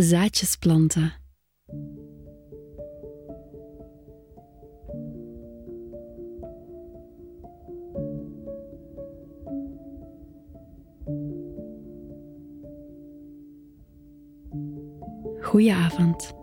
[0.00, 1.12] Zaadjes planten.
[15.40, 16.34] Goedenavond.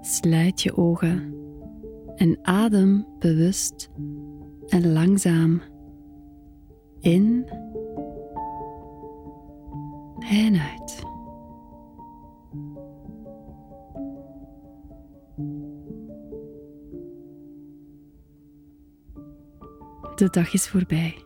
[0.00, 1.34] Sluit je ogen
[2.16, 3.90] en adem bewust
[4.66, 5.62] en langzaam
[7.00, 7.46] in
[10.30, 11.04] en uit.
[20.14, 21.24] De dag is voorbij.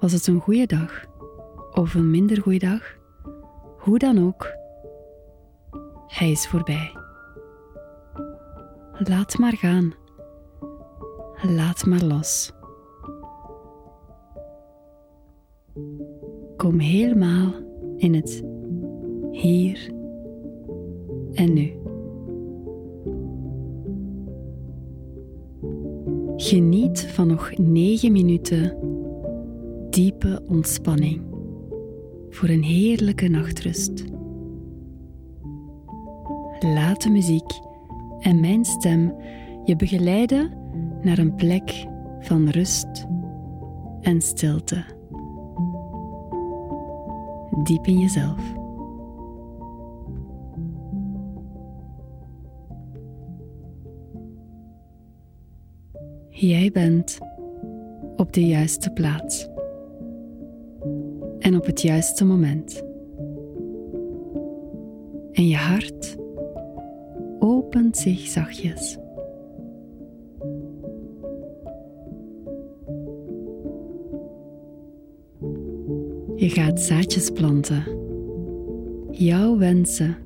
[0.00, 1.04] Was het een goede dag
[1.72, 2.96] of een minder goede dag?
[3.78, 4.46] Hoe dan ook,
[6.06, 6.96] hij is voorbij.
[8.92, 9.94] Laat maar gaan.
[11.42, 12.52] Laat maar los.
[16.58, 17.52] Kom helemaal
[17.96, 18.44] in het
[19.30, 19.92] hier
[21.32, 21.72] en nu.
[26.36, 28.76] Geniet van nog negen minuten
[29.90, 31.20] diepe ontspanning
[32.30, 34.04] voor een heerlijke nachtrust.
[36.60, 37.50] Laat de muziek
[38.20, 39.14] en mijn stem
[39.64, 40.50] je begeleiden
[41.02, 41.86] naar een plek
[42.20, 43.06] van rust
[44.00, 44.97] en stilte.
[47.62, 48.56] Diep in jezelf.
[56.28, 57.18] Jij bent
[58.16, 59.48] op de juiste plaats
[61.38, 62.82] en op het juiste moment.
[65.32, 66.16] En je hart
[67.38, 68.98] opent zich zachtjes.
[76.38, 77.84] Je gaat zaadjes planten.
[79.10, 80.16] Jouw wensen,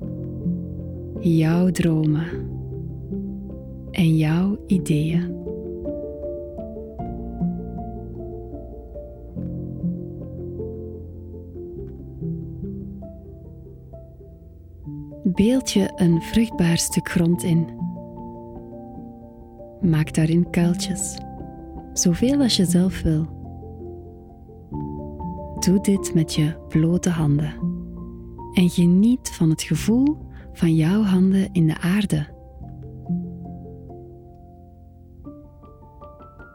[1.19, 2.27] jouw dromen
[3.91, 5.41] en jouw ideeën.
[15.23, 17.67] beeld je een vruchtbaar stuk grond in.
[19.81, 21.17] Maak daarin kuiltjes,
[21.93, 23.42] zoveel als je zelf wil.
[25.63, 27.53] Doe dit met je blote handen
[28.53, 30.17] en geniet van het gevoel
[30.53, 32.27] van jouw handen in de aarde.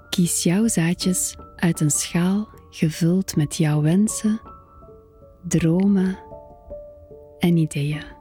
[0.09, 4.41] Kies jouw zaadjes uit een schaal gevuld met jouw wensen,
[5.43, 6.19] dromen
[7.39, 8.18] en ideeën.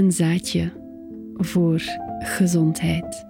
[0.00, 0.72] Een zaadje
[1.34, 1.82] voor
[2.18, 3.26] gezondheid.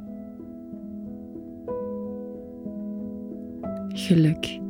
[3.89, 4.61] Geluk.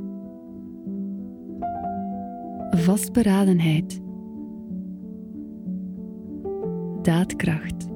[2.70, 4.00] Vastberadenheid.
[7.02, 7.89] Daadkracht.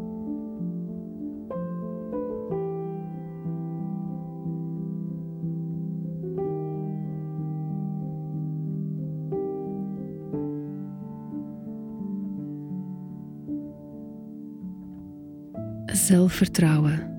[15.94, 17.12] Zelfvertrouwen,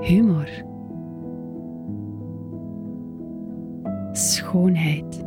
[0.00, 0.48] humor,
[4.12, 5.24] schoonheid.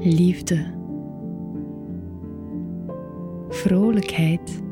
[0.00, 0.66] Liefde,
[3.48, 4.62] vrolijkheid,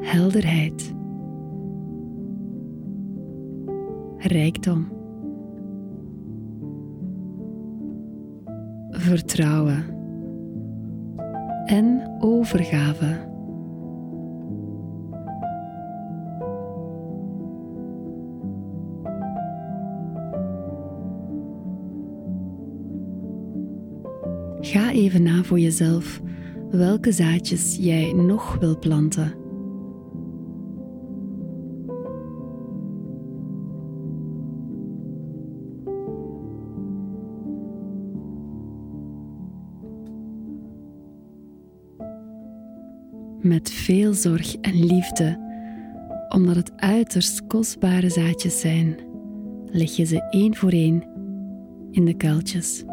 [0.00, 0.94] helderheid,
[4.18, 5.03] rijkdom.
[9.04, 9.84] Vertrouwen
[11.64, 13.32] en overgave.
[24.60, 26.20] Ga even na voor jezelf
[26.70, 29.43] welke zaadjes jij nog wil planten.
[43.44, 45.38] Met veel zorg en liefde,
[46.28, 48.96] omdat het uiterst kostbare zaadjes zijn,
[49.66, 51.06] leg je ze één voor één
[51.90, 52.84] in de kuiltjes.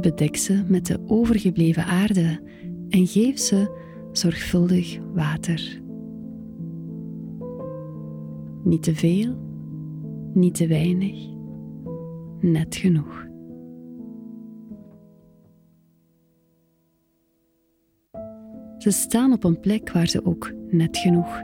[0.00, 2.40] Bedek ze met de overgebleven aarde
[2.88, 3.78] en geef ze
[4.12, 5.82] zorgvuldig water.
[8.64, 9.36] Niet te veel,
[10.32, 11.28] niet te weinig,
[12.40, 13.33] net genoeg.
[18.84, 21.42] Ze staan op een plek waar ze ook net genoeg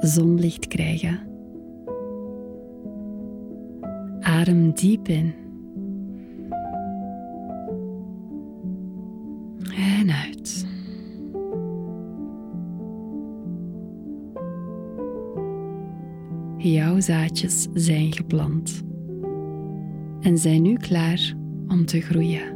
[0.00, 1.18] zonlicht krijgen.
[4.20, 5.34] Adem diep in.
[9.76, 10.66] En uit.
[16.56, 18.82] Jouw zaadjes zijn geplant
[20.20, 21.34] en zijn nu klaar
[21.68, 22.55] om te groeien.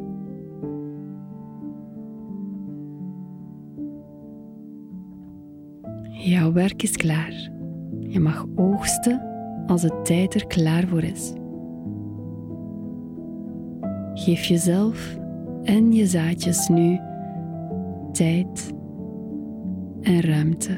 [6.22, 7.50] Jouw werk is klaar.
[7.98, 9.22] Je mag oogsten
[9.66, 11.32] als de tijd er klaar voor is.
[14.14, 15.18] Geef jezelf
[15.62, 17.00] en je zaadjes nu
[18.12, 18.72] tijd
[20.00, 20.76] en ruimte.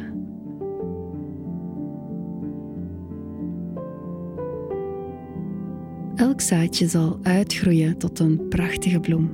[6.15, 9.31] Elk zaadje zal uitgroeien tot een prachtige bloem.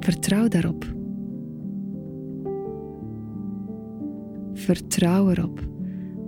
[0.00, 0.97] Vertrouw daarop.
[4.68, 5.60] Vertrouw erop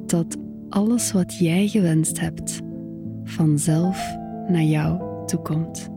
[0.07, 0.37] dat
[0.69, 2.61] alles wat jij gewenst hebt
[3.25, 4.17] vanzelf
[4.49, 5.91] naar jou toekomt.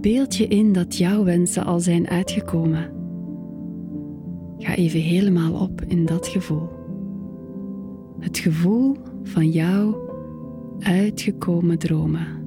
[0.00, 2.90] Beeld je in dat jouw wensen al zijn uitgekomen.
[4.58, 6.68] Ga even helemaal op in dat gevoel.
[8.18, 10.10] Het gevoel van jouw
[10.78, 12.43] uitgekomen dromen.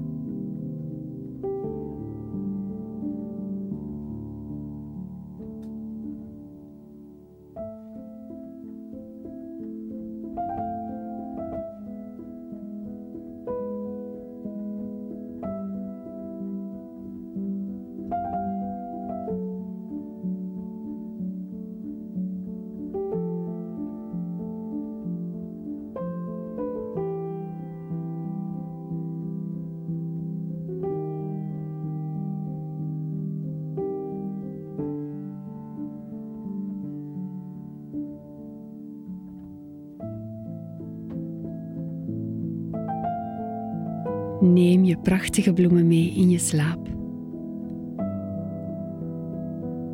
[44.42, 46.88] Neem je prachtige bloemen mee in je slaap.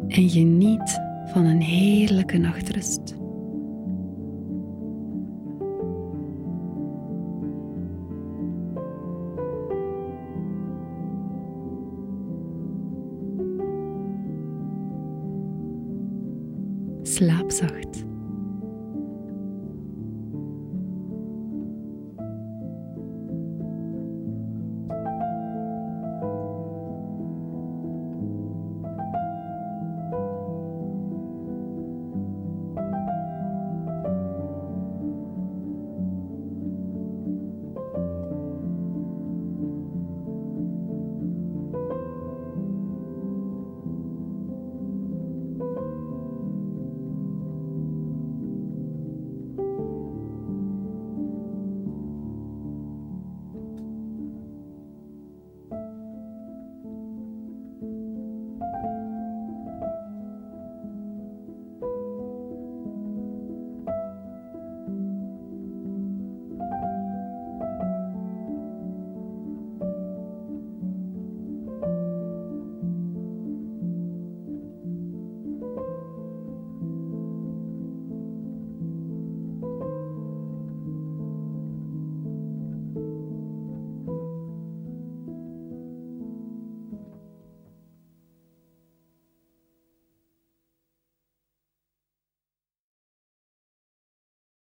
[0.08, 3.16] En geniet van een heerlijke nachtrust.
[17.02, 18.13] Slaap zacht.